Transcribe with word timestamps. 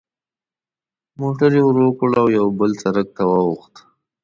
موټر 1.19 1.51
یې 1.57 1.63
ورو 1.65 1.87
کړ 1.97 2.09
او 2.21 2.27
یوه 2.37 2.51
بل 2.59 2.71
سړک 2.81 3.07
ته 3.17 3.23
واوښت. 3.29 3.73